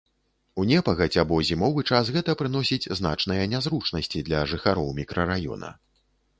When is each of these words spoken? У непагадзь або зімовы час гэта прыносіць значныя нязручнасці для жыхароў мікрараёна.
У 0.61 0.63
непагадзь 0.69 1.19
або 1.23 1.37
зімовы 1.49 1.83
час 1.91 2.09
гэта 2.15 2.35
прыносіць 2.41 2.89
значныя 3.01 3.47
нязручнасці 3.55 4.27
для 4.33 4.43
жыхароў 4.55 4.93
мікрараёна. 5.05 5.75